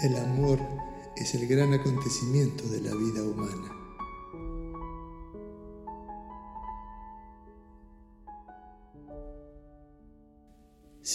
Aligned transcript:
El 0.00 0.16
amor 0.16 0.60
es 1.16 1.34
el 1.34 1.48
gran 1.48 1.74
acontecimiento 1.74 2.62
de 2.68 2.80
la 2.80 2.94
vida 2.94 3.20
humana. 3.20 3.87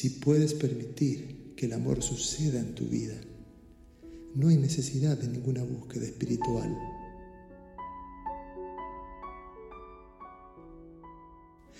Si 0.04 0.10
puedes 0.10 0.54
permitir 0.54 1.54
que 1.56 1.66
el 1.66 1.72
amor 1.72 2.04
suceda 2.04 2.60
en 2.60 2.76
tu 2.76 2.84
vida, 2.88 3.16
no 4.36 4.50
hay 4.50 4.58
necesidad 4.58 5.18
de 5.18 5.30
ninguna 5.30 5.64
búsqueda 5.64 6.04
espiritual. 6.04 6.78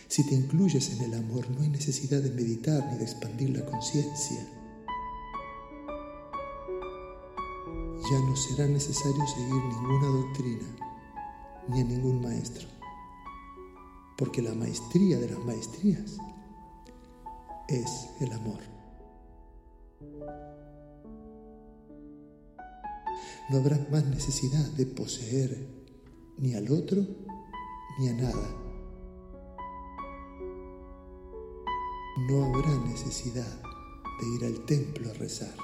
Si 0.08 0.26
te 0.26 0.36
incluyes 0.36 0.90
en 0.92 1.02
el 1.02 1.16
amor, 1.16 1.52
no 1.52 1.64
hay 1.64 1.68
necesidad 1.68 2.22
de 2.22 2.32
meditar 2.32 2.90
ni 2.94 3.00
de 3.00 3.04
expandir 3.04 3.50
la 3.50 3.66
conciencia. 3.66 4.48
Ya 8.10 8.20
no 8.20 8.36
será 8.38 8.70
necesario 8.70 9.28
seguir 9.36 9.64
ninguna 9.66 10.08
doctrina 10.08 10.78
ni 11.68 11.82
a 11.82 11.84
ningún 11.84 12.22
maestro, 12.22 12.70
porque 14.18 14.42
la 14.42 14.54
maestría 14.54 15.20
de 15.20 15.30
las 15.30 15.44
maestrías 15.44 16.18
es 17.68 18.10
el 18.20 18.32
amor. 18.34 18.60
No 23.50 23.58
habrá 23.58 23.78
más 23.92 24.06
necesidad 24.06 24.66
de 24.72 24.86
poseer 24.86 25.68
ni 26.38 26.56
al 26.56 26.72
otro 26.72 27.06
ni 28.00 28.10
a 28.10 28.14
nada. 28.14 28.60
No 32.30 32.46
habrá 32.46 32.76
necesidad 32.86 33.62
de 34.22 34.28
ir 34.36 34.46
al 34.46 34.66
templo 34.66 35.10
a 35.10 35.14
rezar, 35.14 35.56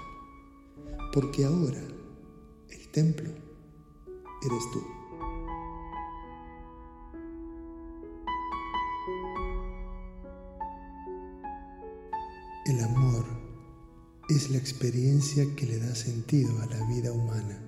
porque 1.13 1.45
ahora 1.45 1.81
el 2.69 2.91
templo 2.91 3.29
eres 4.41 4.71
tú. 4.73 4.98
Es 14.39 14.49
la 14.51 14.57
experiencia 14.57 15.43
que 15.57 15.65
le 15.65 15.79
da 15.79 15.93
sentido 15.93 16.61
a 16.61 16.65
la 16.67 16.87
vida 16.87 17.11
humana, 17.11 17.59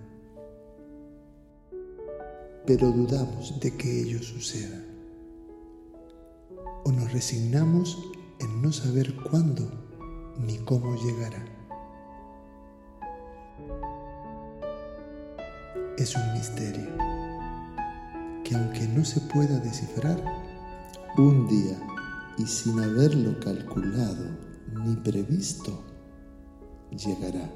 pero 2.65 2.89
dudamos 2.91 3.59
de 3.59 3.75
que 3.75 3.99
ello 3.99 4.23
suceda 4.23 4.81
o 6.85 6.91
nos 6.93 7.11
resignamos 7.11 8.01
en 8.39 8.61
no 8.61 8.71
saber 8.71 9.13
cuándo 9.29 9.69
ni 10.39 10.59
cómo 10.59 10.95
llegará. 10.95 11.43
Es 15.97 16.15
un 16.15 16.33
misterio 16.33 16.87
que 18.45 18.55
aunque 18.55 18.87
no 18.87 19.03
se 19.03 19.19
pueda 19.19 19.59
descifrar, 19.59 20.23
un 21.17 21.49
día 21.49 21.77
y 22.37 22.45
sin 22.45 22.79
haberlo 22.79 23.37
calculado, 23.41 24.23
ni 24.85 24.95
previsto 24.95 25.90
llegará. 26.91 27.49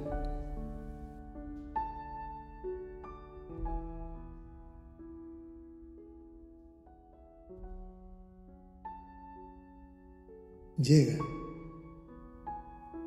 Llega, 10.78 11.18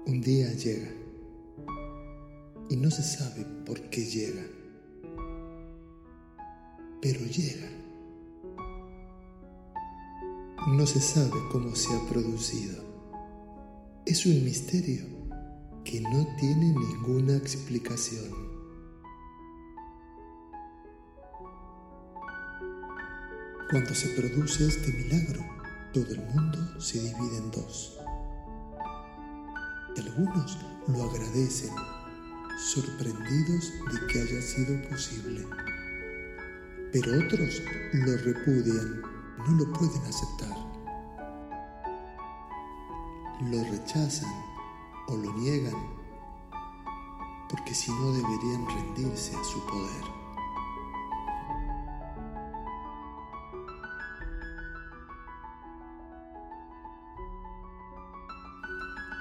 un 0.06 0.20
día 0.20 0.52
llega, 0.54 0.88
y 2.70 2.76
no 2.76 2.90
se 2.90 3.02
sabe 3.02 3.44
por 3.64 3.80
qué 3.90 4.04
llega, 4.04 4.42
pero 7.00 7.20
llega. 7.20 7.68
No 10.66 10.86
se 10.86 11.00
sabe 11.00 11.38
cómo 11.52 11.74
se 11.74 11.94
ha 11.94 12.00
producido. 12.08 12.82
Es 14.04 14.26
un 14.26 14.44
misterio 14.44 15.17
que 15.88 16.02
no 16.02 16.26
tiene 16.36 16.74
ninguna 16.74 17.34
explicación. 17.34 18.30
Cuando 23.70 23.94
se 23.94 24.08
produce 24.08 24.66
este 24.66 24.92
milagro, 24.92 25.40
todo 25.94 26.10
el 26.10 26.20
mundo 26.26 26.78
se 26.78 27.00
divide 27.00 27.38
en 27.38 27.50
dos. 27.52 27.98
Algunos 29.96 30.58
lo 30.88 31.04
agradecen, 31.04 31.74
sorprendidos 32.58 33.72
de 33.90 34.06
que 34.12 34.20
haya 34.20 34.42
sido 34.42 34.90
posible, 34.90 35.46
pero 36.92 37.18
otros 37.18 37.62
lo 37.94 38.16
repudian, 38.18 39.00
no 39.38 39.64
lo 39.64 39.72
pueden 39.72 40.02
aceptar 40.02 40.68
lo 43.40 43.62
rechazan 43.70 44.47
o 45.08 45.16
lo 45.16 45.32
niegan, 45.32 45.74
porque 47.48 47.74
si 47.74 47.90
no 47.90 48.12
deberían 48.12 48.66
rendirse 48.66 49.34
a 49.34 49.44
su 49.44 49.64
poder. 49.66 50.04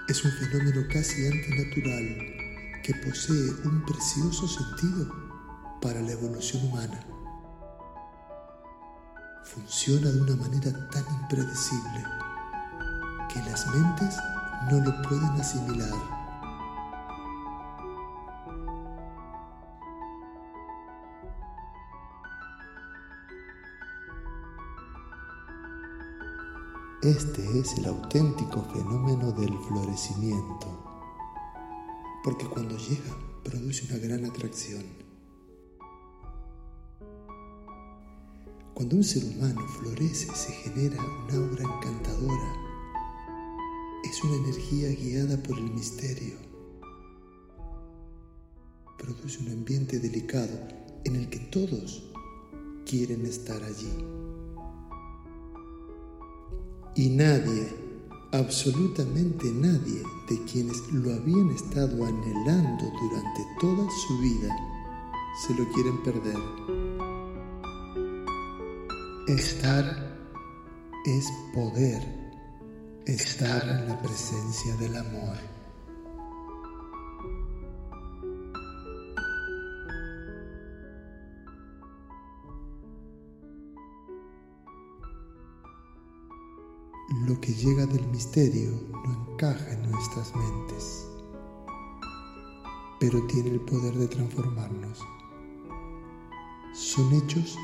Es 0.10 0.24
un 0.24 0.32
fenómeno 0.32 0.88
casi 0.92 1.28
antinatural 1.28 2.38
que 2.84 2.94
posee 3.06 3.52
un 3.66 3.84
precioso 3.86 4.48
sentido 4.48 5.14
para 5.82 6.00
la 6.02 6.12
evolución 6.12 6.66
humana. 6.66 7.00
Funciona 9.44 10.10
de 10.10 10.22
una 10.22 10.36
manera 10.38 10.90
tan 10.90 11.04
impredecible 11.22 12.04
que 13.34 13.40
las 13.50 13.68
mentes 13.68 14.16
no 14.70 14.80
lo 14.80 15.02
pueden 15.04 15.32
asimilar. 15.40 15.94
Este 27.02 27.60
es 27.60 27.78
el 27.78 27.86
auténtico 27.86 28.64
fenómeno 28.64 29.32
del 29.32 29.58
florecimiento, 29.60 30.68
porque 32.24 32.46
cuando 32.48 32.76
llega 32.78 33.16
produce 33.44 33.86
una 33.90 34.06
gran 34.06 34.26
atracción. 34.26 34.84
Cuando 38.74 38.98
un 38.98 39.04
ser 39.04 39.24
humano 39.24 39.62
florece 39.68 40.36
se 40.36 40.52
genera 40.52 41.02
una 41.02 41.36
aura 41.36 41.64
encantadora 41.64 42.67
es 44.18 44.24
una 44.24 44.36
energía 44.38 44.90
guiada 44.90 45.38
por 45.44 45.60
el 45.60 45.72
misterio. 45.72 46.34
Produce 48.98 49.40
un 49.44 49.50
ambiente 49.50 50.00
delicado 50.00 50.58
en 51.04 51.18
el 51.18 51.30
que 51.30 51.38
todos 51.38 52.04
quieren 52.84 53.28
estar 53.28 53.62
allí. 53.64 53.94
Y 56.96 57.10
nadie, 57.10 57.68
absolutamente 58.32 59.52
nadie 59.52 60.02
de 60.28 60.44
quienes 60.46 60.92
lo 60.92 61.14
habían 61.14 61.52
estado 61.52 62.04
anhelando 62.04 62.86
durante 63.00 63.46
toda 63.62 63.88
su 64.08 64.20
vida, 64.20 64.56
se 65.46 65.54
lo 65.54 65.70
quieren 65.74 66.02
perder. 66.02 66.40
Estar 69.28 70.18
es 71.06 71.28
poder 71.54 72.17
estar 73.14 73.64
en 73.70 73.88
la 73.88 73.98
presencia 74.02 74.76
del 74.76 74.98
amor. 74.98 75.38
Lo 87.26 87.40
que 87.40 87.54
llega 87.54 87.86
del 87.86 88.06
misterio 88.08 88.72
no 88.92 89.32
encaja 89.32 89.72
en 89.72 89.90
nuestras 89.90 90.36
mentes, 90.36 91.08
pero 93.00 93.26
tiene 93.28 93.52
el 93.52 93.62
poder 93.62 93.94
de 93.94 94.08
transformarnos. 94.10 95.00
Son 96.74 97.14
hechos 97.14 97.58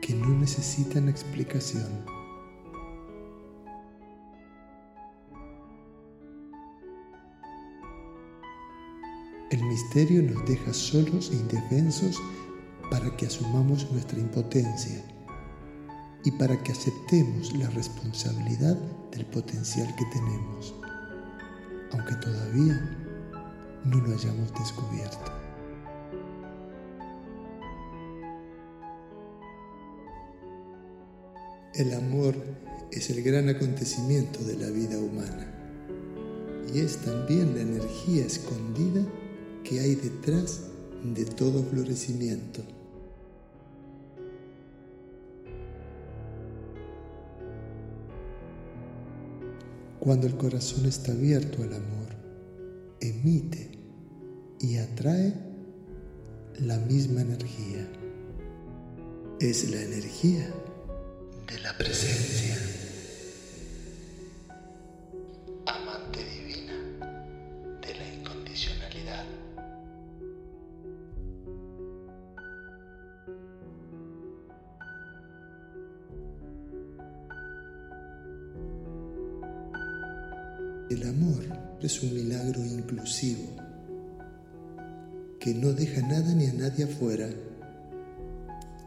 que 0.00 0.14
no 0.14 0.28
necesitan 0.28 1.08
explicación 1.08 2.13
El 9.54 9.62
misterio 9.66 10.20
nos 10.20 10.44
deja 10.46 10.74
solos 10.74 11.30
e 11.30 11.36
indefensos 11.36 12.20
para 12.90 13.16
que 13.16 13.26
asumamos 13.26 13.88
nuestra 13.92 14.18
impotencia 14.18 15.00
y 16.24 16.32
para 16.32 16.60
que 16.60 16.72
aceptemos 16.72 17.56
la 17.56 17.70
responsabilidad 17.70 18.76
del 19.12 19.24
potencial 19.26 19.94
que 19.94 20.06
tenemos, 20.06 20.74
aunque 21.92 22.16
todavía 22.16 22.80
no 23.84 23.98
lo 23.98 24.12
hayamos 24.12 24.52
descubierto. 24.54 25.32
El 31.74 31.94
amor 31.94 32.34
es 32.90 33.08
el 33.08 33.22
gran 33.22 33.48
acontecimiento 33.48 34.42
de 34.42 34.56
la 34.56 34.70
vida 34.70 34.98
humana 34.98 35.46
y 36.74 36.80
es 36.80 36.96
también 36.96 37.54
la 37.54 37.60
energía 37.60 38.26
escondida 38.26 39.06
que 39.64 39.80
hay 39.80 39.94
detrás 39.94 40.60
de 41.02 41.24
todo 41.24 41.62
florecimiento. 41.64 42.62
Cuando 49.98 50.26
el 50.26 50.36
corazón 50.36 50.84
está 50.84 51.12
abierto 51.12 51.62
al 51.62 51.72
amor, 51.72 52.08
emite 53.00 53.70
y 54.60 54.76
atrae 54.76 55.32
la 56.60 56.78
misma 56.78 57.22
energía. 57.22 57.88
Es 59.40 59.70
la 59.70 59.80
energía 59.80 60.52
de 61.48 61.58
la 61.60 61.76
presencia. 61.78 62.83
Que 85.44 85.52
no 85.52 85.74
deja 85.74 86.00
nada 86.00 86.32
ni 86.32 86.46
a 86.46 86.54
nadie 86.54 86.84
afuera. 86.86 87.28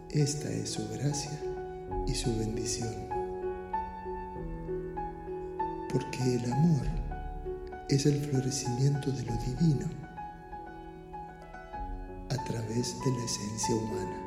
Esta 0.10 0.50
es 0.50 0.72
su 0.72 0.90
gracia 0.90 1.40
y 2.08 2.16
su 2.16 2.36
bendición. 2.36 2.90
Porque 5.92 6.34
el 6.34 6.52
amor 6.52 6.82
es 7.90 8.08
el 8.08 8.20
florecimiento 8.26 9.12
de 9.12 9.22
lo 9.26 9.34
divino 9.38 9.88
a 12.32 12.44
través 12.46 12.96
de 13.06 13.12
la 13.12 13.24
esencia 13.24 13.76
humana. 13.76 14.24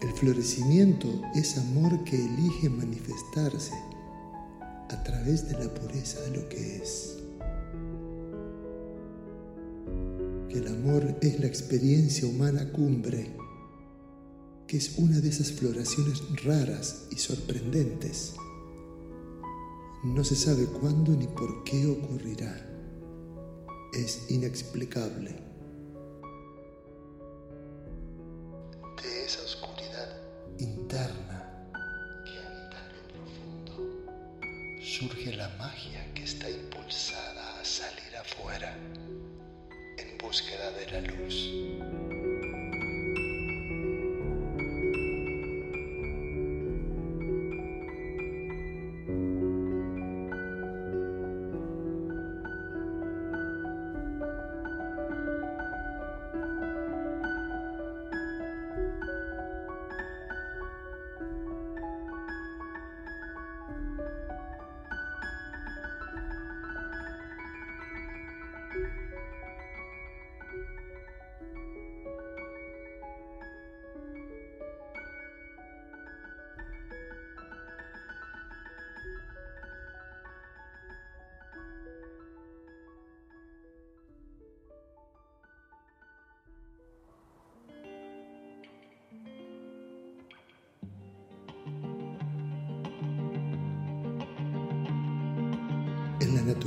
El 0.00 0.12
florecimiento 0.12 1.08
es 1.34 1.58
amor 1.58 2.04
que 2.04 2.14
elige 2.14 2.70
manifestarse 2.70 3.74
a 4.90 5.02
través 5.02 5.48
de 5.48 5.64
la 5.64 5.72
pureza 5.72 6.20
de 6.22 6.36
lo 6.36 6.48
que 6.48 6.76
es. 6.76 7.18
Que 10.48 10.58
el 10.58 10.68
amor 10.68 11.16
es 11.20 11.40
la 11.40 11.46
experiencia 11.46 12.26
humana 12.26 12.72
cumbre, 12.72 13.36
que 14.66 14.76
es 14.76 14.98
una 14.98 15.20
de 15.20 15.28
esas 15.28 15.52
floraciones 15.52 16.22
raras 16.44 17.06
y 17.10 17.16
sorprendentes. 17.16 18.34
No 20.04 20.24
se 20.24 20.36
sabe 20.36 20.66
cuándo 20.66 21.12
ni 21.12 21.26
por 21.26 21.64
qué 21.64 21.86
ocurrirá. 21.86 22.64
Es 23.92 24.30
inexplicable. 24.30 25.47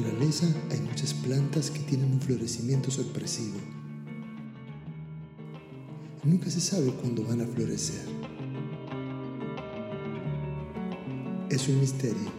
Naturaleza 0.02 0.48
hay 0.72 0.80
muchas 0.82 1.14
plantas 1.14 1.70
que 1.70 1.80
tienen 1.80 2.14
un 2.14 2.20
florecimiento 2.20 2.90
sorpresivo. 2.90 3.60
Nunca 6.24 6.50
se 6.50 6.60
sabe 6.60 6.92
cuándo 6.94 7.24
van 7.24 7.42
a 7.42 7.46
florecer. 7.46 8.06
Es 11.50 11.68
un 11.68 11.80
misterio. 11.80 12.32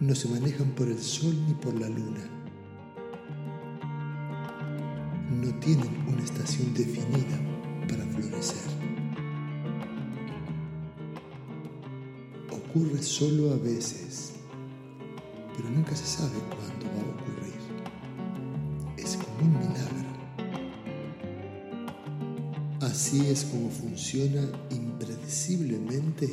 No 0.00 0.14
se 0.14 0.28
manejan 0.28 0.70
por 0.70 0.88
el 0.88 0.98
sol 0.98 1.34
ni 1.46 1.54
por 1.54 1.78
la 1.78 1.88
luna. 1.88 2.30
No 5.30 5.54
tienen 5.58 6.04
una 6.08 6.22
estación 6.22 6.72
definida 6.72 7.38
ocurre 12.76 13.02
solo 13.02 13.52
a 13.52 13.56
veces, 13.56 14.32
pero 15.56 15.70
nunca 15.70 15.96
se 15.96 16.04
sabe 16.04 16.38
cuándo 16.50 16.86
va 16.94 17.00
a 17.00 17.14
ocurrir. 17.14 17.54
Es 18.98 19.16
como 19.16 19.46
un 19.46 19.58
milagro. 19.58 20.06
Así 22.80 23.26
es 23.28 23.44
como 23.44 23.70
funciona 23.70 24.42
impredeciblemente 24.70 26.28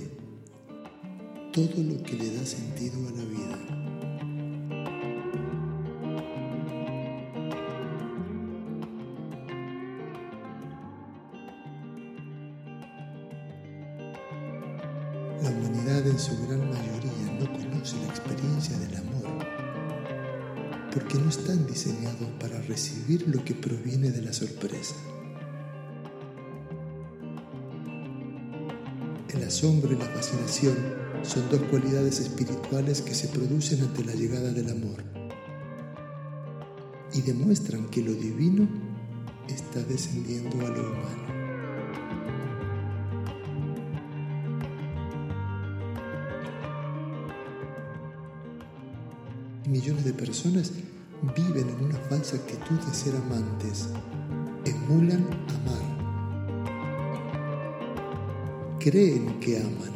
todo 1.53 1.81
lo 1.81 2.03
que 2.03 2.17
le 2.17 2.35
da 2.35 2.45
sentido 2.45 2.99
a 3.07 3.11
la 3.11 3.23
vida. 3.23 3.82
Lo 23.09 23.43
que 23.43 23.53
proviene 23.53 24.11
de 24.11 24.21
la 24.21 24.31
sorpresa. 24.31 24.95
El 29.33 29.43
asombro 29.43 29.91
y 29.91 29.97
la 29.97 30.05
fascinación 30.05 30.75
son 31.21 31.49
dos 31.49 31.61
cualidades 31.63 32.19
espirituales 32.19 33.01
que 33.01 33.13
se 33.13 33.27
producen 33.27 33.81
ante 33.81 34.05
la 34.05 34.13
llegada 34.13 34.51
del 34.51 34.69
amor 34.69 35.03
y 37.13 37.21
demuestran 37.21 37.89
que 37.89 38.01
lo 38.01 38.13
divino 38.13 38.67
está 39.49 39.81
descendiendo 39.83 40.65
a 40.65 40.69
lo 40.69 40.91
humano. 40.91 41.23
millones 49.65 50.05
de 50.05 50.13
personas 50.13 50.71
viven 51.35 51.69
en 51.69 51.85
una 51.85 51.97
falsa 52.09 52.35
actitud 52.35 52.79
de 52.79 52.93
ser 52.93 53.15
amantes. 53.15 53.89
Emulan 54.65 55.25
amar. 55.49 55.83
Creen 58.79 59.39
que 59.39 59.59
aman, 59.59 59.93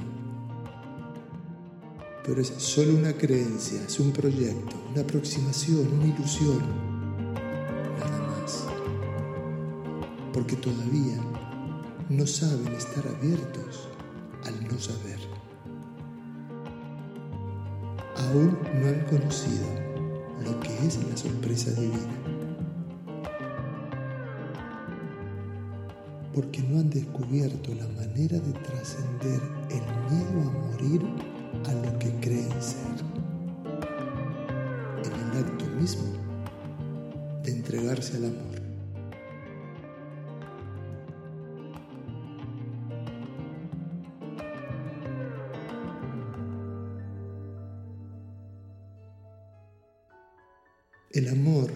pero 2.23 2.41
es 2.41 2.53
solo 2.57 2.95
una 2.95 3.11
creencia, 3.13 3.81
es 3.85 3.99
un 3.99 4.11
proyecto, 4.11 4.77
una 4.91 5.01
aproximación, 5.01 5.91
una 5.91 6.05
ilusión, 6.05 6.59
nada 7.99 8.19
más. 8.27 8.65
Porque 10.31 10.55
todavía 10.55 11.17
no 12.09 12.25
saben 12.25 12.67
estar 12.73 13.05
abiertos 13.07 13.89
al 14.45 14.65
no 14.69 14.79
saber. 14.79 15.19
Aún 18.15 18.57
no 18.73 18.87
han 18.87 19.01
conocido 19.09 19.86
que 20.61 20.87
es 20.87 21.03
la 21.09 21.17
sorpresa 21.17 21.71
divina. 21.71 22.17
Porque 26.33 26.61
no 26.61 26.79
han 26.79 26.89
descubierto 26.89 27.73
la 27.73 27.87
manera 27.87 28.37
de 28.39 28.53
trascender 28.53 29.41
el 29.69 29.81
miedo 30.11 30.49
a 30.49 30.51
morir 30.51 31.01
a 31.65 31.73
lo 31.73 31.99
que 31.99 32.11
creen 32.19 32.61
ser. 32.61 32.97
En 35.03 35.13
el 35.13 35.45
acto 35.45 35.65
mismo 35.79 36.03
de 37.43 37.51
entregarse 37.51 38.17
al 38.17 38.25
amor. 38.25 38.56
El 51.17 51.29
amor 51.29 51.73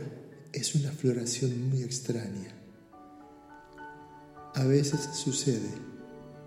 es 0.54 0.76
una 0.76 0.92
floración 0.92 1.68
muy 1.68 1.82
extraña. 1.82 2.54
A 4.54 4.64
veces 4.66 5.10
sucede 5.16 5.72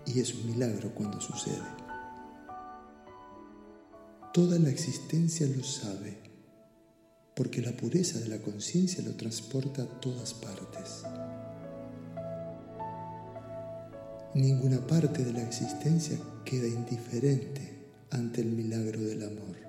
y 0.05 0.21
es 0.21 0.33
un 0.33 0.45
milagro 0.49 0.95
cuando 0.95 1.19
sucede. 1.19 1.67
Toda 4.33 4.57
la 4.59 4.69
existencia 4.69 5.45
lo 5.45 5.61
sabe, 5.61 6.19
porque 7.35 7.61
la 7.61 7.75
pureza 7.75 8.17
de 8.19 8.29
la 8.29 8.41
conciencia 8.41 9.03
lo 9.03 9.13
transporta 9.15 9.83
a 9.83 9.99
todas 9.99 10.33
partes. 10.33 11.03
Ninguna 14.35 14.87
parte 14.87 15.25
de 15.25 15.33
la 15.33 15.43
existencia 15.43 16.17
queda 16.45 16.67
indiferente 16.69 17.77
ante 18.11 18.39
el 18.39 18.53
milagro 18.53 19.01
del 19.01 19.21
amor. 19.23 19.64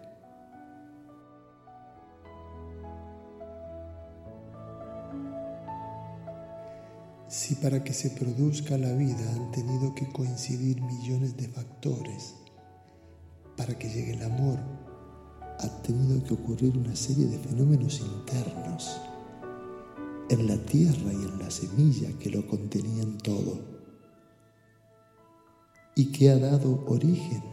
Si 7.36 7.54
para 7.56 7.84
que 7.84 7.92
se 7.92 8.08
produzca 8.08 8.78
la 8.78 8.94
vida 8.94 9.30
han 9.34 9.50
tenido 9.50 9.94
que 9.94 10.10
coincidir 10.10 10.80
millones 10.80 11.36
de 11.36 11.46
factores, 11.46 12.34
para 13.58 13.78
que 13.78 13.90
llegue 13.90 14.14
el 14.14 14.22
amor 14.22 14.58
ha 15.58 15.82
tenido 15.82 16.24
que 16.24 16.32
ocurrir 16.32 16.78
una 16.78 16.96
serie 16.96 17.26
de 17.26 17.38
fenómenos 17.38 18.00
internos 18.00 18.98
en 20.30 20.46
la 20.46 20.56
tierra 20.64 21.12
y 21.12 21.26
en 21.26 21.38
la 21.38 21.50
semilla 21.50 22.08
que 22.18 22.30
lo 22.30 22.46
contenían 22.46 23.18
todo 23.18 23.60
y 25.94 26.10
que 26.12 26.30
ha 26.30 26.38
dado 26.38 26.86
origen 26.86 27.44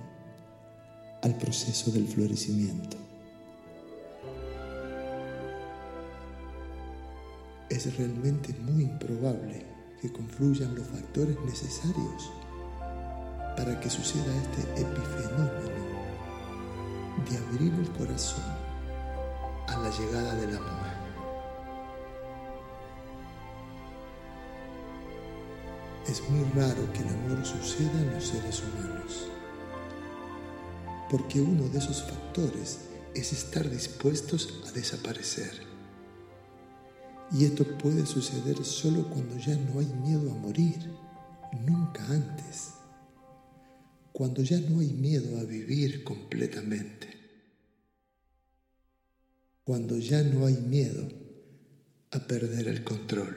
al 1.23 1.37
proceso 1.37 1.91
del 1.91 2.07
florecimiento. 2.07 2.95
Es 7.69 7.97
realmente 7.97 8.55
muy 8.61 8.83
improbable 8.83 9.72
que 10.03 10.11
confluyan 10.11 10.75
los 10.75 10.85
factores 10.85 11.37
necesarios 11.45 12.29
para 13.55 13.79
que 13.79 13.89
suceda 13.89 14.35
este 14.35 14.81
epifenómeno 14.81 15.85
de 17.29 17.37
abrir 17.37 17.73
el 17.73 17.89
corazón 17.91 18.43
a 19.65 19.77
la 19.77 19.89
llegada 19.89 20.35
del 20.35 20.57
amor. 20.57 20.93
Es 26.05 26.29
muy 26.29 26.43
raro 26.51 26.91
que 26.91 26.99
el 26.99 27.07
amor 27.07 27.45
suceda 27.45 28.01
en 28.01 28.13
los 28.13 28.25
seres 28.25 28.61
humanos, 28.61 29.29
porque 31.09 31.39
uno 31.39 31.69
de 31.69 31.77
esos 31.79 32.03
factores 32.03 32.89
es 33.15 33.31
estar 33.31 33.69
dispuestos 33.69 34.63
a 34.67 34.71
desaparecer. 34.73 35.72
Y 37.33 37.45
esto 37.45 37.65
puede 37.79 38.05
suceder 38.05 38.63
solo 38.63 39.09
cuando 39.09 39.37
ya 39.37 39.55
no 39.55 39.79
hay 39.79 39.87
miedo 39.87 40.31
a 40.31 40.35
morir, 40.35 40.77
nunca 41.65 42.05
antes. 42.05 42.73
Cuando 44.11 44.43
ya 44.43 44.59
no 44.59 44.79
hay 44.79 44.93
miedo 44.93 45.39
a 45.39 45.43
vivir 45.43 46.03
completamente. 46.03 47.07
Cuando 49.63 49.97
ya 49.97 50.21
no 50.21 50.45
hay 50.45 50.57
miedo 50.57 51.07
a 52.11 52.19
perder 52.19 52.67
el 52.67 52.83
control. 52.83 53.35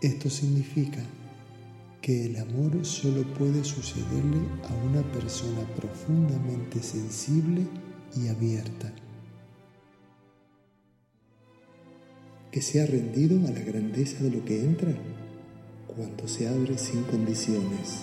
Esto 0.00 0.30
significa 0.30 1.04
que 2.02 2.26
el 2.26 2.36
amor 2.36 2.84
solo 2.84 3.22
puede 3.34 3.62
sucederle 3.62 4.40
a 4.68 4.74
una 4.84 5.02
persona 5.12 5.64
profundamente 5.76 6.82
sensible 6.82 7.64
y 8.16 8.26
abierta, 8.26 8.92
que 12.50 12.60
se 12.60 12.82
ha 12.82 12.86
rendido 12.86 13.38
a 13.46 13.52
la 13.52 13.60
grandeza 13.60 14.20
de 14.24 14.32
lo 14.32 14.44
que 14.44 14.64
entra 14.64 14.92
cuando 15.86 16.26
se 16.26 16.48
abre 16.48 16.76
sin 16.76 17.04
condiciones. 17.04 18.00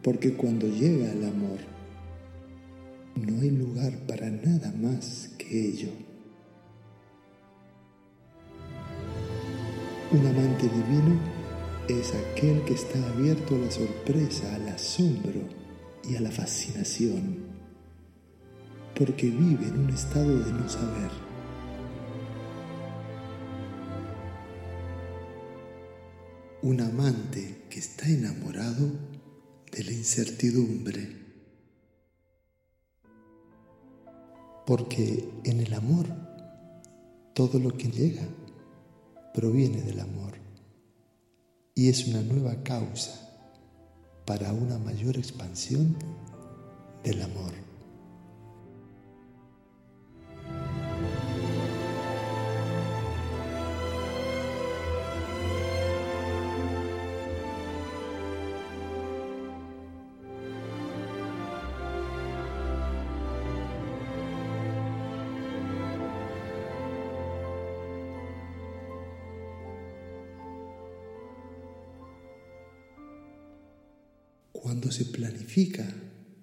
Porque 0.00 0.34
cuando 0.34 0.68
llega 0.68 1.10
el 1.10 1.24
amor, 1.24 1.58
no 3.16 3.40
hay 3.40 3.50
lugar 3.50 3.92
para 4.06 4.30
nada 4.30 4.72
más 4.72 5.30
que 5.36 5.68
ello. 5.68 5.88
Un 10.12 10.26
amante 10.26 10.68
divino 10.68 11.33
es 11.88 12.14
aquel 12.14 12.64
que 12.64 12.74
está 12.74 12.98
abierto 13.10 13.54
a 13.56 13.58
la 13.58 13.70
sorpresa, 13.70 14.54
al 14.54 14.68
asombro 14.68 15.42
y 16.02 16.16
a 16.16 16.20
la 16.20 16.30
fascinación, 16.30 17.44
porque 18.98 19.28
vive 19.28 19.66
en 19.66 19.80
un 19.80 19.90
estado 19.90 20.38
de 20.38 20.52
no 20.52 20.68
saber. 20.68 21.10
Un 26.62 26.80
amante 26.80 27.64
que 27.68 27.78
está 27.78 28.08
enamorado 28.08 28.90
de 29.70 29.84
la 29.84 29.92
incertidumbre, 29.92 31.16
porque 34.64 35.28
en 35.44 35.60
el 35.60 35.74
amor 35.74 36.06
todo 37.34 37.58
lo 37.58 37.76
que 37.76 37.88
llega 37.88 38.26
proviene 39.34 39.82
del 39.82 40.00
amor 40.00 40.43
y 41.74 41.88
es 41.88 42.06
una 42.06 42.22
nueva 42.22 42.62
causa 42.62 43.20
para 44.24 44.52
una 44.52 44.78
mayor 44.78 45.16
expansión 45.16 45.96
del 47.02 47.22
amor. 47.22 47.63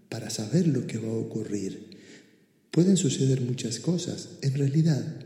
Para 0.10 0.30
saber 0.30 0.68
lo 0.68 0.88
que 0.88 0.98
va 0.98 1.10
a 1.10 1.26
ocurrir, 1.26 1.98
pueden 2.72 2.98
suceder 2.98 3.42
muchas 3.42 3.80
cosas. 3.80 4.38
En 4.42 4.54
realidad, 4.54 5.26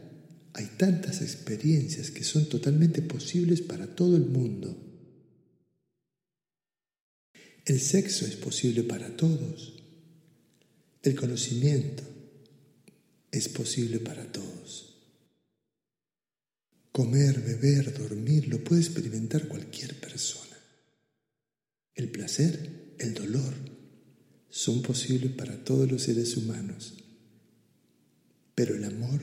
hay 0.54 0.66
tantas 0.78 1.22
experiencias 1.22 2.12
que 2.12 2.24
son 2.24 2.48
totalmente 2.50 3.02
posibles 3.02 3.62
para 3.62 3.96
todo 3.96 4.16
el 4.16 4.26
mundo. 4.26 4.76
El 7.66 7.80
sexo 7.80 8.26
es 8.26 8.36
posible 8.36 8.84
para 8.84 9.16
todos. 9.16 9.84
El 11.02 11.16
conocimiento 11.16 12.04
es 13.32 13.50
posible 13.50 14.00
para 14.00 14.32
todos. 14.32 14.96
Comer, 16.92 17.42
beber, 17.42 17.94
dormir 17.94 18.48
lo 18.48 18.64
puede 18.64 18.82
experimentar 18.82 19.48
cualquier 19.48 20.00
persona. 20.00 20.58
El 21.94 22.10
placer 22.10 22.86
el 23.00 23.14
dolor 23.14 23.54
son 24.56 24.82
posibles 24.82 25.34
para 25.34 25.66
todos 25.66 25.92
los 25.92 26.04
seres 26.04 26.38
humanos, 26.38 26.94
pero 28.56 28.74
el 28.74 28.86
amor 28.86 29.20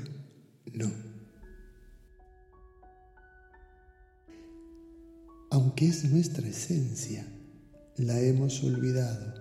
no. 0.74 0.92
Aunque 5.50 5.86
es 5.86 6.04
nuestra 6.04 6.46
esencia, 6.46 7.26
la 7.96 8.20
hemos 8.20 8.62
olvidado. 8.62 9.32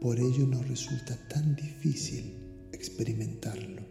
Por 0.00 0.20
ello 0.20 0.46
nos 0.46 0.68
resulta 0.68 1.16
tan 1.26 1.56
difícil 1.56 2.36
experimentarlo. 2.70 3.82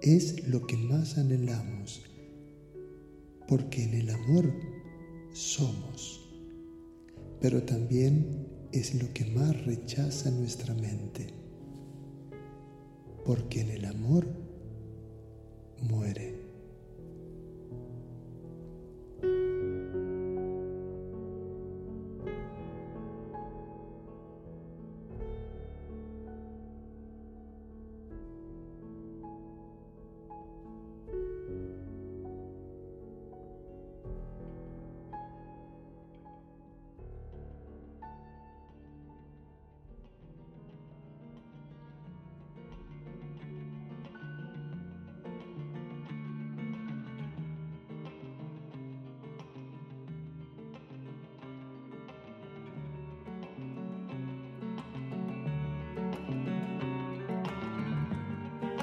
Es 0.00 0.48
lo 0.48 0.66
que 0.66 0.76
más 0.76 1.16
anhelamos, 1.16 2.02
porque 3.46 3.84
en 3.84 3.94
el 3.94 4.10
amor 4.10 4.52
somos, 5.32 6.21
pero 7.42 7.60
también 7.64 8.46
es 8.70 8.94
lo 9.02 9.12
que 9.12 9.24
más 9.24 9.66
rechaza 9.66 10.30
nuestra 10.30 10.72
mente, 10.74 11.26
porque 13.26 13.62
en 13.62 13.70
el 13.70 13.84
amor 13.84 14.28
muere. 15.82 16.40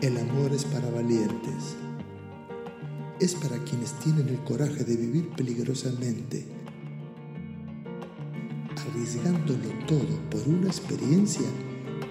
El 0.02 0.18
amor 0.18 0.54
es 0.54 0.64
para 0.64 0.90
valientes. 0.92 1.76
Es 3.20 3.36
para 3.36 3.62
quienes 3.66 3.92
tienen 4.00 4.30
el 4.30 4.42
coraje 4.46 4.86
de 4.86 4.96
vivir 4.96 5.28
peligrosamente, 5.32 6.46
arriesgándolo 8.78 9.68
todo 9.88 10.18
por 10.32 10.48
una 10.48 10.68
experiencia 10.68 11.46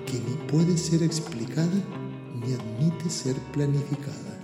que 0.04 0.20
ni 0.20 0.36
puede 0.52 0.76
ser 0.76 1.02
explicada 1.02 1.82
ni 2.34 2.52
admite 2.52 3.08
ser 3.08 3.36
planificada. 3.54 4.38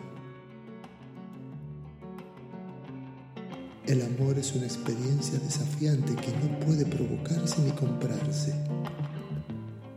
El 3.86 4.00
amor 4.00 4.38
es 4.38 4.54
una 4.54 4.64
experiencia 4.64 5.38
desafiante 5.38 6.14
que 6.14 6.32
no 6.32 6.60
puede 6.60 6.86
provocarse 6.86 7.60
ni 7.60 7.72
comprarse, 7.72 8.54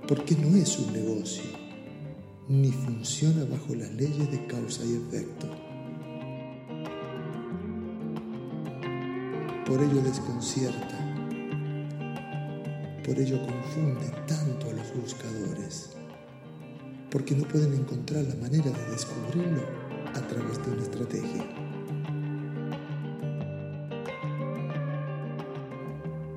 porque 0.06 0.36
no 0.36 0.54
es 0.58 0.78
un 0.80 0.92
negocio 0.92 1.67
ni 2.50 2.72
funciona 2.72 3.44
bajo 3.44 3.76
las 3.76 3.92
leyes 3.94 4.32
de 4.32 4.48
causa 4.48 4.84
y 4.86 4.96
efecto. 4.96 5.48
Por 9.66 9.82
ello 9.82 10.02
desconcierta, 10.02 10.98
por 13.06 13.20
ello 13.20 13.46
confunde 13.46 14.10
tanto 14.28 14.70
a 14.70 14.74
los 14.74 14.96
buscadores, 14.96 15.90
porque 17.12 17.36
no 17.36 17.46
pueden 17.46 17.74
encontrar 17.74 18.24
la 18.24 18.36
manera 18.36 18.72
de 18.72 18.92
descubrirlo 18.92 19.64
a 20.16 20.22
través 20.22 20.66
de 20.66 20.72
una 20.72 20.84
estrategia. 20.84 21.46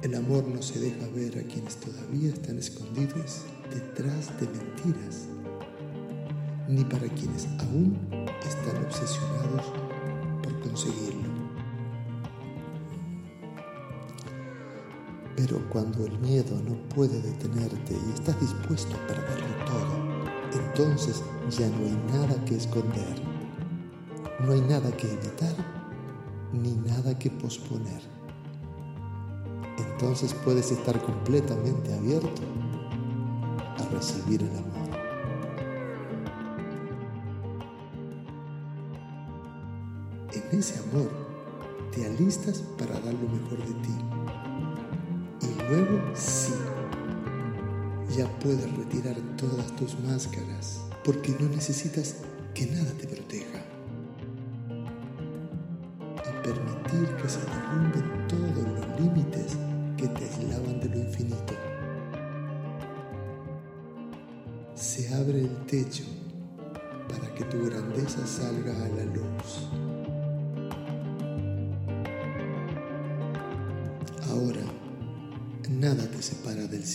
El 0.03 0.15
amor 0.17 0.45
no 0.49 0.61
se 0.61 0.81
deja 0.81 1.07
ver 1.15 1.39
a 1.39 1.43
quienes 1.47 1.77
todavía 1.77 2.31
están 2.31 2.59
escondidos 2.59 3.45
detrás 3.73 4.29
de 4.41 4.49
mentiras 4.49 5.29
ni 6.71 6.85
para 6.85 7.09
quienes 7.09 7.49
aún 7.59 7.99
están 8.47 8.85
obsesionados 8.85 9.67
por 10.43 10.61
conseguirlo. 10.61 11.29
Pero 15.37 15.59
cuando 15.71 16.07
el 16.07 16.17
miedo 16.21 16.61
no 16.63 16.77
puede 16.95 17.21
detenerte 17.21 17.95
y 17.95 18.13
estás 18.13 18.41
dispuesto 18.41 18.95
a 18.95 19.07
perderlo 19.09 19.65
todo, 19.67 20.61
entonces 20.63 21.23
ya 21.51 21.69
no 21.69 21.87
hay 21.87 21.99
nada 22.13 22.45
que 22.45 22.57
esconder, 22.57 23.21
no 24.39 24.53
hay 24.53 24.61
nada 24.61 24.93
que 24.97 25.13
evitar, 25.13 25.55
ni 26.53 26.73
nada 26.89 27.19
que 27.19 27.31
posponer. 27.31 28.03
Entonces 29.77 30.35
puedes 30.45 30.71
estar 30.71 31.03
completamente 31.03 31.93
abierto 31.95 32.43
a 33.77 33.89
recibir 33.93 34.43
el 34.43 34.57
amor. 34.57 34.80
Ese 40.53 40.79
amor 40.91 41.11
te 41.93 42.07
alistas 42.07 42.63
para 42.79 42.95
dar 43.01 43.15
lo 43.15 43.29
mejor 43.29 43.59
de 43.59 43.75
ti. 43.83 43.95
Y 45.43 45.69
luego 45.69 46.01
sí, 46.15 46.53
ya 48.17 48.27
puedes 48.39 48.71
retirar 48.77 49.17
todas 49.37 49.75
tus 49.77 49.99
máscaras 50.01 50.81
porque 51.05 51.35
no 51.41 51.49
necesitas 51.49 52.17
que 52.55 52.67
nada 52.67 52.91
te 52.93 53.07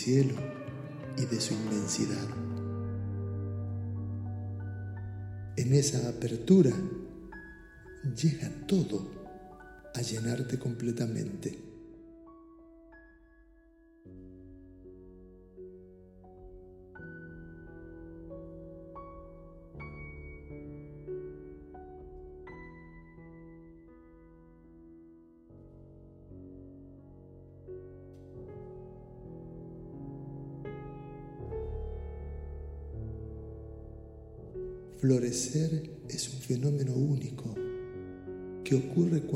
cielo 0.06 0.36
y 1.18 1.26
de 1.26 1.42
su 1.42 1.56
inmensidad. 1.56 2.28
En 5.58 5.74
esa 5.74 6.08
apertura 6.08 6.72
llega 8.16 8.68
todo 8.68 9.10
a 9.96 10.02
llenarte 10.04 10.60
completamente. 10.60 11.75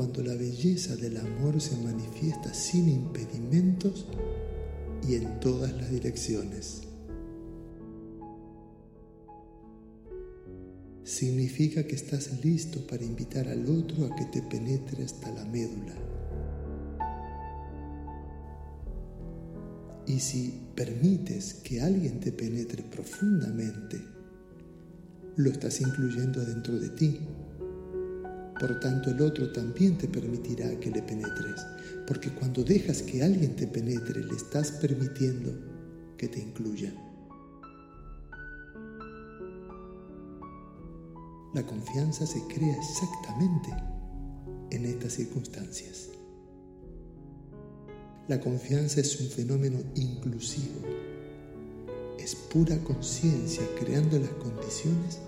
Cuando 0.00 0.22
la 0.22 0.32
belleza 0.34 0.96
del 0.96 1.18
amor 1.18 1.60
se 1.60 1.76
manifiesta 1.76 2.54
sin 2.54 2.88
impedimentos 2.88 4.06
y 5.06 5.16
en 5.16 5.38
todas 5.40 5.74
las 5.74 5.90
direcciones. 5.90 6.84
Significa 11.04 11.86
que 11.86 11.96
estás 11.96 12.42
listo 12.42 12.86
para 12.86 13.04
invitar 13.04 13.46
al 13.46 13.68
otro 13.68 14.06
a 14.06 14.16
que 14.16 14.24
te 14.24 14.40
penetre 14.40 15.04
hasta 15.04 15.30
la 15.32 15.44
médula. 15.44 15.94
Y 20.06 20.18
si 20.18 20.62
permites 20.74 21.52
que 21.52 21.82
alguien 21.82 22.20
te 22.20 22.32
penetre 22.32 22.84
profundamente, 22.84 24.00
lo 25.36 25.50
estás 25.50 25.78
incluyendo 25.82 26.42
dentro 26.42 26.80
de 26.80 26.88
ti. 26.88 27.20
Por 28.60 28.78
tanto, 28.78 29.10
el 29.10 29.20
otro 29.22 29.50
también 29.50 29.98
te 29.98 30.06
permitirá 30.06 30.78
que 30.78 30.90
le 30.90 31.02
penetres, 31.02 31.66
porque 32.06 32.30
cuando 32.30 32.62
dejas 32.62 33.02
que 33.02 33.22
alguien 33.22 33.56
te 33.56 33.66
penetre, 33.66 34.22
le 34.22 34.36
estás 34.36 34.70
permitiendo 34.72 35.50
que 36.16 36.28
te 36.28 36.38
incluya. 36.38 36.92
La 41.54 41.66
confianza 41.66 42.26
se 42.26 42.46
crea 42.46 42.76
exactamente 42.76 43.70
en 44.70 44.84
estas 44.84 45.14
circunstancias. 45.14 46.10
La 48.28 48.38
confianza 48.38 49.00
es 49.00 49.18
un 49.20 49.28
fenómeno 49.28 49.78
inclusivo 49.96 50.86
es 52.22 52.34
pura 52.34 52.78
conciencia 52.84 53.62
creando 53.78 54.18
las 54.18 54.30
condiciones 54.30 55.18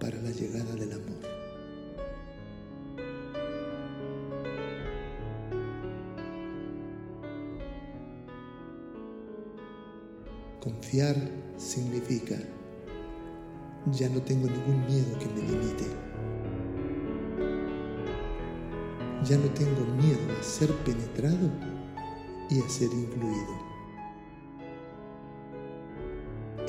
para 0.00 0.20
la 0.20 0.30
llegada 0.30 0.74
del 0.74 0.92
amor. 0.92 1.39
Confiar 10.70 11.16
significa, 11.56 12.36
ya 13.90 14.08
no 14.08 14.22
tengo 14.22 14.46
ningún 14.46 14.86
miedo 14.86 15.18
que 15.18 15.26
me 15.26 15.42
limite. 15.42 15.84
Ya 19.24 19.36
no 19.36 19.50
tengo 19.50 19.84
miedo 19.96 20.20
a 20.38 20.42
ser 20.42 20.72
penetrado 20.84 21.50
y 22.50 22.60
a 22.60 22.68
ser 22.68 22.88
incluido. 22.92 23.52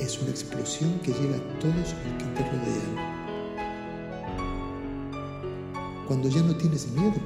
Es 0.00 0.20
una 0.20 0.30
explosión 0.30 0.98
que 1.00 1.12
llega 1.12 1.36
a 1.36 1.58
todos 1.60 1.76
los 1.76 1.94
que 1.94 2.24
te 2.34 2.42
rodean. 2.50 2.96
Cuando 6.08 6.28
ya 6.28 6.42
no 6.42 6.56
tienes 6.56 6.90
miedo, 6.90 7.20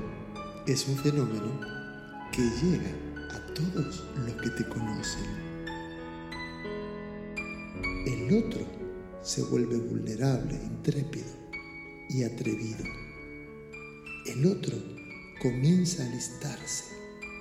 es 0.66 0.86
un 0.88 0.96
fenómeno 0.96 1.58
que 2.32 2.42
llega 2.42 2.90
a 3.34 3.54
todos 3.54 4.04
los 4.16 4.34
que 4.42 4.50
te 4.50 4.68
conocen. 4.68 5.45
El 8.06 8.32
otro 8.32 8.60
se 9.20 9.42
vuelve 9.42 9.78
vulnerable, 9.78 10.54
intrépido 10.54 11.26
y 12.08 12.22
atrevido. 12.22 12.84
El 14.26 14.46
otro 14.46 14.76
comienza 15.42 16.04
a 16.04 16.06
alistarse 16.06 16.84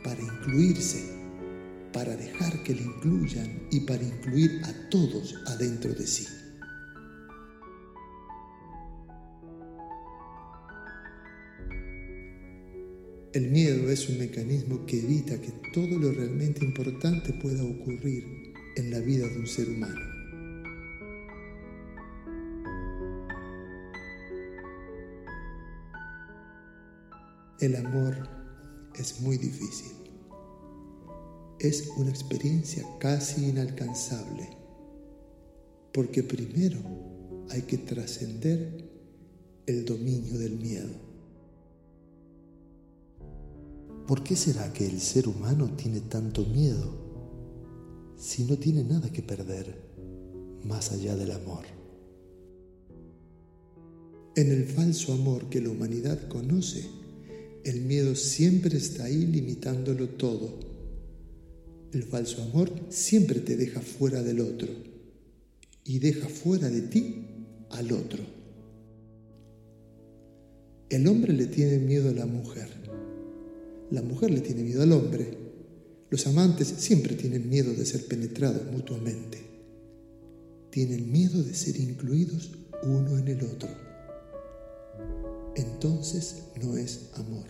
para 0.03 0.19
incluirse, 0.19 1.03
para 1.93 2.15
dejar 2.15 2.63
que 2.63 2.73
le 2.73 2.81
incluyan 2.81 3.67
y 3.69 3.81
para 3.81 4.01
incluir 4.01 4.59
a 4.63 4.89
todos 4.89 5.35
adentro 5.45 5.93
de 5.93 6.07
sí. 6.07 6.25
El 13.33 13.51
miedo 13.51 13.91
es 13.91 14.09
un 14.09 14.17
mecanismo 14.17 14.83
que 14.87 14.97
evita 14.99 15.39
que 15.39 15.51
todo 15.71 15.99
lo 15.99 16.11
realmente 16.11 16.65
importante 16.65 17.33
pueda 17.33 17.63
ocurrir 17.63 18.25
en 18.77 18.89
la 18.89 18.99
vida 18.99 19.27
de 19.27 19.37
un 19.37 19.45
ser 19.45 19.69
humano. 19.69 20.14
El 27.65 27.75
amor 27.77 28.15
es 28.93 29.21
muy 29.21 29.39
difícil. 29.39 29.91
Es 31.57 31.89
una 31.97 32.11
experiencia 32.11 32.85
casi 32.99 33.49
inalcanzable, 33.49 34.47
porque 35.91 36.21
primero 36.21 36.77
hay 37.49 37.63
que 37.63 37.79
trascender 37.79 38.87
el 39.65 39.83
dominio 39.83 40.37
del 40.37 40.59
miedo. 40.59 40.93
¿Por 44.05 44.21
qué 44.21 44.35
será 44.35 44.71
que 44.71 44.85
el 44.85 45.01
ser 45.01 45.27
humano 45.27 45.71
tiene 45.75 46.01
tanto 46.01 46.45
miedo 46.45 46.93
si 48.15 48.43
no 48.43 48.59
tiene 48.59 48.83
nada 48.83 49.11
que 49.11 49.23
perder 49.23 49.75
más 50.63 50.91
allá 50.91 51.15
del 51.15 51.31
amor? 51.31 51.65
En 54.35 54.51
el 54.51 54.65
falso 54.65 55.13
amor 55.13 55.49
que 55.49 55.61
la 55.61 55.71
humanidad 55.71 56.27
conoce, 56.27 57.04
el 57.65 57.81
miedo 57.81 58.15
siempre 58.15 58.77
está 58.77 59.03
ahí 59.03 59.25
limitándolo 59.25 60.07
todo. 60.09 60.57
El 61.91 62.03
falso 62.03 62.41
amor 62.41 62.71
siempre 62.89 63.41
te 63.41 63.57
deja 63.57 63.81
fuera 63.81 64.23
del 64.23 64.39
otro 64.39 64.69
y 65.83 65.99
deja 65.99 66.29
fuera 66.29 66.69
de 66.69 66.81
ti 66.81 67.25
al 67.71 67.91
otro. 67.91 68.23
El 70.89 71.07
hombre 71.07 71.33
le 71.33 71.47
tiene 71.47 71.79
miedo 71.79 72.09
a 72.09 72.13
la 72.13 72.25
mujer 72.25 72.85
la 73.91 74.01
mujer 74.01 74.31
le 74.31 74.41
tiene 74.41 74.63
miedo 74.63 74.81
al 74.81 74.91
hombre. 74.91 75.37
Los 76.09 76.25
amantes 76.27 76.67
siempre 76.77 77.15
tienen 77.15 77.49
miedo 77.49 77.73
de 77.73 77.85
ser 77.85 78.05
penetrados 78.07 78.71
mutuamente. 78.71 79.39
Tienen 80.71 81.11
miedo 81.11 81.43
de 81.43 81.53
ser 81.53 81.77
incluidos 81.77 82.51
uno 82.83 83.17
en 83.17 83.27
el 83.27 83.43
otro. 83.43 83.69
Entonces 85.55 86.43
no 86.61 86.77
es 86.77 87.09
amor. 87.13 87.45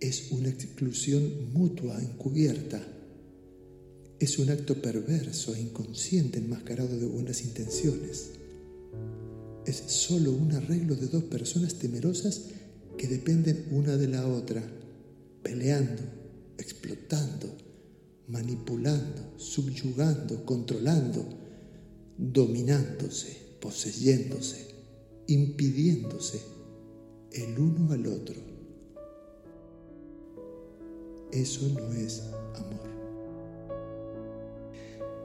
Es 0.00 0.32
una 0.32 0.48
exclusión 0.48 1.52
mutua 1.52 2.00
encubierta. 2.00 2.82
Es 4.18 4.38
un 4.38 4.50
acto 4.50 4.80
perverso 4.82 5.54
e 5.54 5.60
inconsciente 5.60 6.38
enmascarado 6.38 6.98
de 6.98 7.06
buenas 7.06 7.42
intenciones. 7.42 8.30
Es 9.64 9.76
solo 9.76 10.32
un 10.32 10.52
arreglo 10.52 10.96
de 10.96 11.06
dos 11.06 11.24
personas 11.24 11.74
temerosas 11.74 12.46
que 12.96 13.06
dependen 13.06 13.66
una 13.70 13.96
de 13.96 14.08
la 14.08 14.26
otra 14.26 14.62
peleando, 15.42 16.02
explotando, 16.58 17.56
manipulando, 18.26 19.34
subyugando, 19.38 20.44
controlando, 20.44 21.24
dominándose, 22.18 23.36
poseyéndose, 23.60 24.67
impidiéndose 25.28 26.42
el 27.32 27.58
uno 27.58 27.92
al 27.92 28.06
otro. 28.06 28.34
Eso 31.30 31.68
no 31.68 31.92
es 31.92 32.22
amor. 32.54 32.88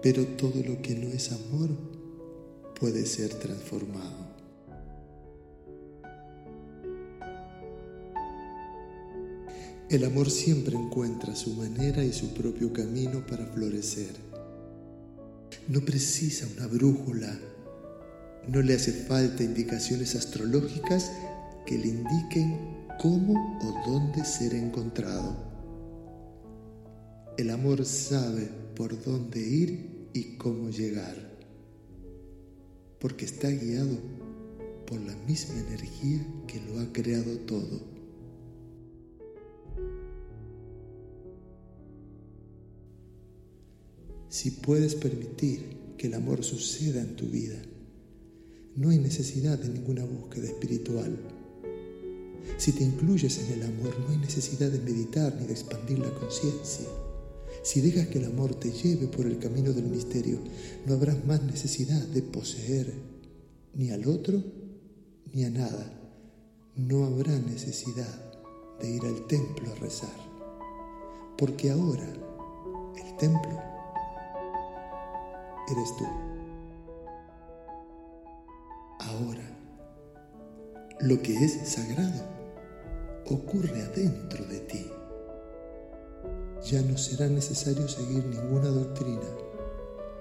Pero 0.01 0.25
todo 0.35 0.61
lo 0.61 0.81
que 0.81 0.95
no 0.95 1.07
es 1.07 1.31
amor 1.31 1.69
puede 2.77 3.05
ser 3.05 3.33
transformado. 3.35 4.33
El 9.89 10.03
amor 10.03 10.29
siempre 10.29 10.75
encuentra 10.75 11.33
su 11.35 11.53
manera 11.53 12.03
y 12.03 12.11
su 12.11 12.33
propio 12.33 12.73
camino 12.73 13.25
para 13.25 13.45
florecer. 13.45 14.15
No 15.69 15.79
precisa 15.79 16.45
una 16.57 16.67
brújula, 16.67 17.39
no 18.47 18.62
le 18.62 18.75
hace 18.75 18.91
falta 18.91 19.43
indicaciones 19.43 20.15
astrológicas 20.15 21.12
que 21.65 21.77
le 21.77 21.88
indiquen 21.88 22.58
cómo 23.01 23.58
o 23.62 23.89
dónde 23.89 24.25
ser 24.25 24.53
encontrado. 24.53 25.36
El 27.38 27.49
amor 27.49 27.86
sabe 27.86 28.49
por 28.75 29.01
dónde 29.03 29.39
ir 29.39 30.10
y 30.13 30.38
cómo 30.38 30.69
llegar, 30.69 31.15
porque 32.99 33.25
está 33.25 33.49
guiado 33.49 33.97
por 34.86 34.99
la 35.01 35.15
misma 35.27 35.60
energía 35.60 36.25
que 36.47 36.62
lo 36.62 36.79
ha 36.79 36.93
creado 36.93 37.38
todo. 37.39 37.93
Si 44.29 44.51
puedes 44.51 44.95
permitir 44.95 45.77
que 45.97 46.08
el 46.08 46.15
amor 46.15 46.43
suceda 46.43 47.01
en 47.01 47.15
tu 47.15 47.27
vida, 47.27 47.62
no 48.75 48.89
hay 48.89 48.97
necesidad 48.97 49.59
de 49.59 49.69
ninguna 49.69 50.03
búsqueda 50.05 50.47
espiritual. 50.47 51.17
Si 52.57 52.71
te 52.71 52.83
incluyes 52.83 53.39
en 53.39 53.53
el 53.53 53.63
amor, 53.63 53.97
no 53.99 54.09
hay 54.09 54.17
necesidad 54.17 54.69
de 54.69 54.79
meditar 54.79 55.36
ni 55.39 55.45
de 55.45 55.53
expandir 55.53 55.99
la 55.99 56.13
conciencia. 56.15 56.88
Si 57.62 57.81
dejas 57.81 58.07
que 58.07 58.19
el 58.19 58.25
amor 58.25 58.55
te 58.55 58.71
lleve 58.71 59.07
por 59.07 59.25
el 59.25 59.39
camino 59.39 59.71
del 59.73 59.86
misterio, 59.86 60.39
no 60.86 60.95
habrá 60.95 61.15
más 61.25 61.41
necesidad 61.43 62.01
de 62.07 62.21
poseer 62.21 62.93
ni 63.73 63.91
al 63.91 64.07
otro 64.07 64.43
ni 65.33 65.45
a 65.45 65.49
nada. 65.49 65.99
No 66.75 67.05
habrá 67.05 67.38
necesidad 67.39 68.33
de 68.81 68.89
ir 68.89 69.05
al 69.05 69.27
templo 69.27 69.71
a 69.71 69.75
rezar, 69.75 70.15
porque 71.38 71.71
ahora 71.71 72.07
el 72.95 73.17
templo 73.17 73.59
eres 75.69 75.95
tú. 75.97 76.32
Ahora, 79.07 79.43
lo 81.01 81.21
que 81.21 81.33
es 81.43 81.69
sagrado 81.69 82.23
ocurre 83.25 83.81
adentro 83.81 84.45
de 84.45 84.59
ti. 84.61 84.91
Ya 86.63 86.81
no 86.81 86.97
será 86.97 87.27
necesario 87.27 87.87
seguir 87.87 88.25
ninguna 88.25 88.69
doctrina 88.69 89.27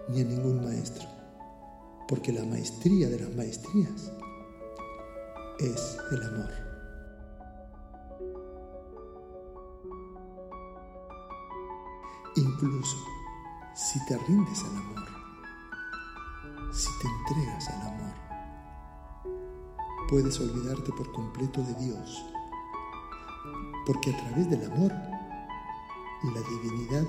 ni 0.09 0.21
a 0.21 0.25
ningún 0.25 0.65
maestro, 0.65 1.07
porque 2.09 2.33
la 2.33 2.45
maestría 2.45 3.09
de 3.09 3.21
las 3.21 3.35
maestrías 3.35 4.13
es 5.61 5.97
el 6.11 6.23
amor. 6.23 6.51
Incluso 12.35 12.97
si 13.75 14.05
te 14.07 14.19
rindes 14.19 14.65
al 14.65 14.77
amor, 14.77 15.09
si 16.73 16.89
te 17.01 17.07
entregas 17.07 17.69
al 17.69 17.83
amor, 17.89 18.22
puedes 20.13 20.39
olvidarte 20.41 20.93
por 20.93 21.11
completo 21.11 21.63
de 21.63 21.87
Dios, 21.87 22.23
porque 23.87 24.11
a 24.11 24.17
través 24.19 24.51
del 24.51 24.71
amor 24.71 24.93
la 24.93 26.41
divinidad 26.51 27.07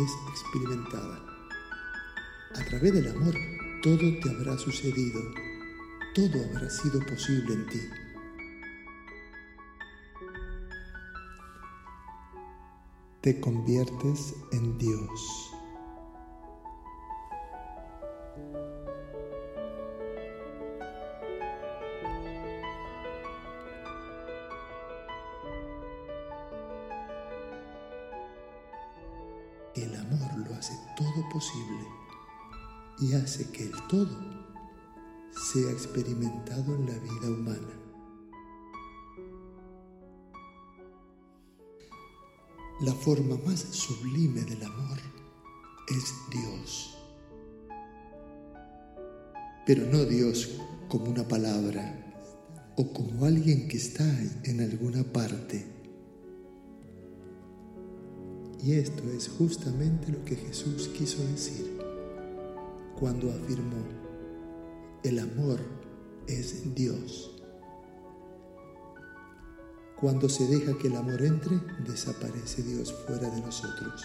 es 0.00 0.12
experimentada. 0.30 1.18
A 2.54 2.64
través 2.66 2.92
del 2.92 3.08
amor 3.08 3.34
todo 3.82 3.98
te 3.98 4.30
habrá 4.30 4.56
sucedido, 4.56 5.20
todo 6.14 6.44
habrá 6.44 6.70
sido 6.70 7.00
posible 7.00 7.54
en 7.54 7.66
ti. 7.66 7.80
Te 13.20 13.40
conviertes 13.40 14.36
en 14.52 14.78
Dios 14.78 15.53
que 33.42 33.64
el 33.64 33.72
todo 33.88 34.16
sea 35.32 35.70
experimentado 35.72 36.76
en 36.76 36.86
la 36.86 36.98
vida 36.98 37.28
humana. 37.28 37.80
La 42.80 42.92
forma 42.92 43.36
más 43.44 43.60
sublime 43.60 44.42
del 44.42 44.62
amor 44.62 44.98
es 45.88 46.14
Dios. 46.30 46.96
Pero 49.66 49.86
no 49.86 50.04
Dios 50.04 50.60
como 50.88 51.06
una 51.06 51.26
palabra 51.26 52.00
o 52.76 52.92
como 52.92 53.24
alguien 53.24 53.66
que 53.66 53.78
está 53.78 54.04
en 54.44 54.60
alguna 54.60 55.02
parte. 55.02 55.66
Y 58.62 58.74
esto 58.74 59.02
es 59.10 59.28
justamente 59.28 60.12
lo 60.12 60.24
que 60.24 60.36
Jesús 60.36 60.88
quiso 60.96 61.24
decir 61.26 61.73
cuando 62.98 63.30
afirmó, 63.30 63.82
el 65.02 65.18
amor 65.18 65.60
es 66.26 66.74
Dios. 66.74 67.30
Cuando 70.00 70.28
se 70.28 70.46
deja 70.46 70.76
que 70.78 70.88
el 70.88 70.96
amor 70.96 71.22
entre, 71.22 71.60
desaparece 71.86 72.62
Dios 72.62 72.92
fuera 73.06 73.30
de 73.30 73.40
nosotros 73.40 74.04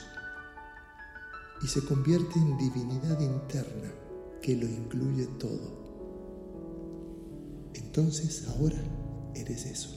y 1.62 1.68
se 1.68 1.84
convierte 1.84 2.40
en 2.40 2.58
divinidad 2.58 3.20
interna 3.20 3.92
que 4.42 4.56
lo 4.56 4.66
incluye 4.66 5.26
todo. 5.40 5.90
Entonces 7.74 8.48
ahora 8.48 8.82
eres 9.36 9.66
eso. 9.66 9.90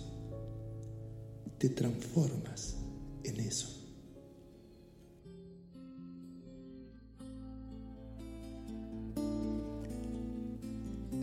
Te 1.59 1.69
transformas 1.69 2.77
en 3.23 3.41
eso. 3.41 3.82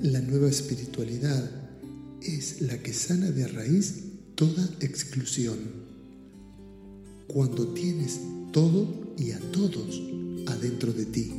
La 0.01 0.21
nueva 0.21 0.47
espiritualidad 0.47 1.51
es 2.21 2.61
la 2.61 2.81
que 2.81 2.93
sana 2.93 3.31
de 3.31 3.45
raíz 3.49 4.05
toda 4.35 4.63
exclusión. 4.79 5.57
Cuando 7.27 7.67
tienes 7.73 8.21
todo 8.53 9.13
y 9.17 9.31
a 9.31 9.39
todos 9.51 10.01
adentro 10.47 10.93
de 10.93 11.05
ti. 11.05 11.33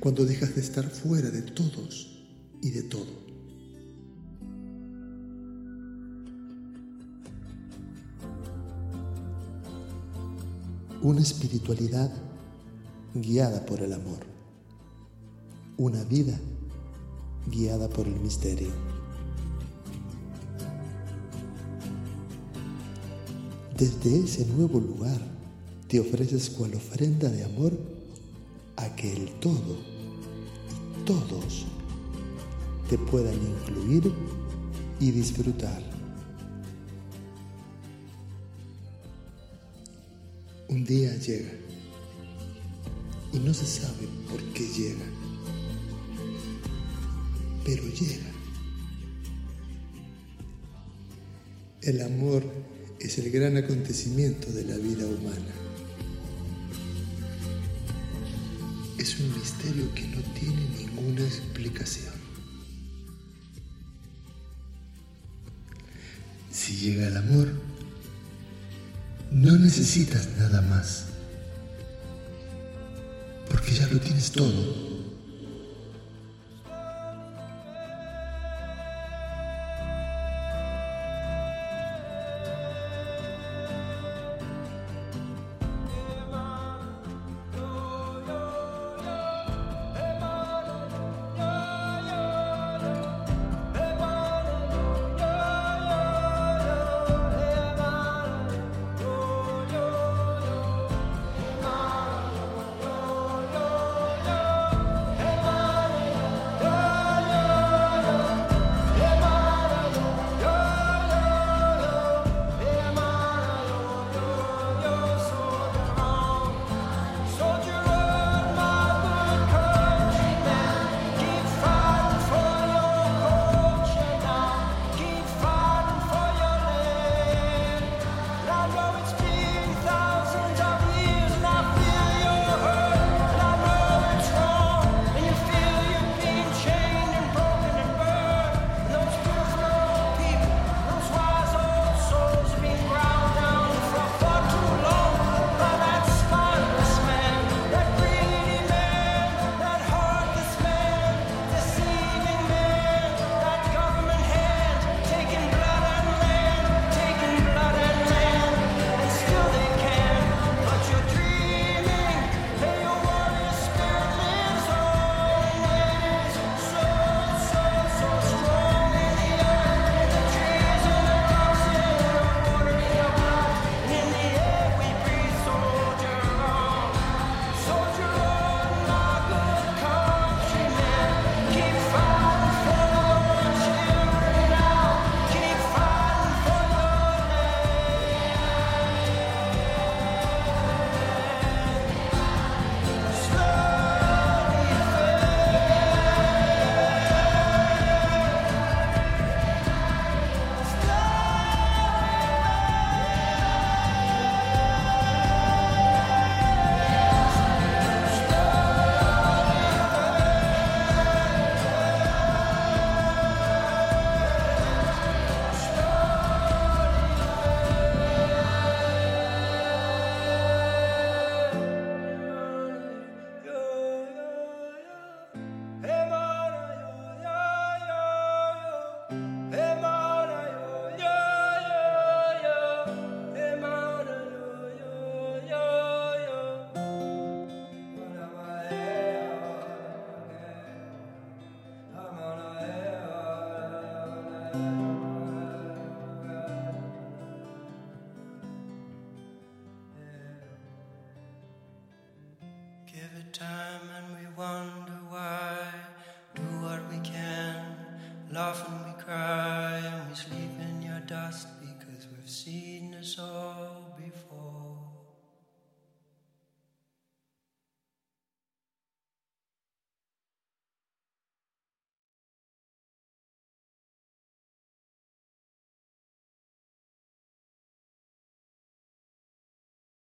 Cuando 0.00 0.24
dejas 0.24 0.56
de 0.56 0.60
estar 0.60 0.90
fuera 0.90 1.30
de 1.30 1.42
todos 1.42 2.18
y 2.60 2.70
de 2.70 2.82
todo. 2.82 3.24
Una 11.00 11.20
espiritualidad 11.20 12.10
guiada 13.14 13.64
por 13.64 13.80
el 13.80 13.92
amor. 13.92 14.33
Una 15.76 16.04
vida 16.04 16.38
guiada 17.46 17.88
por 17.88 18.06
el 18.06 18.14
misterio. 18.20 18.70
Desde 23.76 24.20
ese 24.20 24.46
nuevo 24.46 24.78
lugar 24.78 25.20
te 25.88 25.98
ofreces 25.98 26.50
cual 26.50 26.74
ofrenda 26.74 27.28
de 27.28 27.44
amor 27.44 27.72
a 28.76 28.94
que 28.94 29.12
el 29.12 29.32
todo 29.40 29.76
y 31.00 31.04
todos 31.04 31.66
te 32.88 32.96
puedan 32.96 33.34
incluir 33.34 34.12
y 35.00 35.10
disfrutar. 35.10 35.82
Un 40.68 40.84
día 40.84 41.16
llega 41.16 41.52
y 43.32 43.38
no 43.38 43.52
se 43.52 43.66
sabe 43.66 44.08
por 44.30 44.40
qué 44.52 44.66
llega, 44.68 45.04
pero 47.64 47.82
llega. 47.88 48.30
El 51.82 52.00
amor 52.02 52.44
es 53.00 53.18
el 53.18 53.30
gran 53.30 53.56
acontecimiento 53.56 54.50
de 54.52 54.64
la 54.64 54.76
vida 54.76 55.06
humana. 55.06 55.54
Es 58.98 59.18
un 59.20 59.34
misterio 59.38 59.92
que 59.94 60.06
no 60.08 60.20
tiene 60.32 60.66
ninguna 60.78 61.22
explicación. 61.22 62.14
Si 66.50 66.76
llega 66.76 67.08
el 67.08 67.16
amor, 67.16 67.52
no 69.30 69.56
necesitas 69.58 70.28
nada 70.38 70.62
más, 70.62 71.06
porque 73.50 73.72
ya 73.72 73.86
lo 73.88 74.00
tienes 74.00 74.30
todo. 74.30 74.93